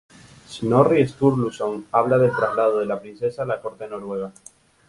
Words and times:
Snorri 0.49 1.05
Sturluson 1.07 1.85
habla 1.91 2.17
del 2.17 2.35
traslado 2.35 2.79
de 2.79 2.87
la 2.87 2.99
princesa 2.99 3.43
a 3.43 3.45
la 3.45 3.61
corte 3.61 3.87
noruega. 3.87 4.31